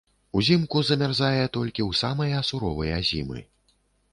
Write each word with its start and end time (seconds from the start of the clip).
Узімку 0.39 0.81
замярзае 0.89 1.43
толькі 1.57 1.81
ў 1.89 1.99
самыя 2.01 2.41
суровыя 2.51 2.97
зімы. 3.11 3.39